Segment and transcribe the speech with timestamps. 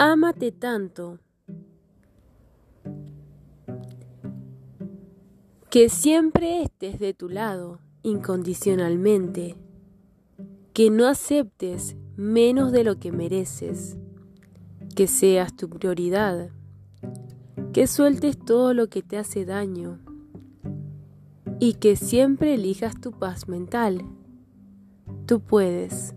[0.00, 1.18] Ámate tanto
[5.70, 9.56] que siempre estés de tu lado incondicionalmente,
[10.72, 13.96] que no aceptes menos de lo que mereces,
[14.94, 16.50] que seas tu prioridad,
[17.72, 19.98] que sueltes todo lo que te hace daño
[21.58, 24.04] y que siempre elijas tu paz mental.
[25.26, 26.14] Tú puedes.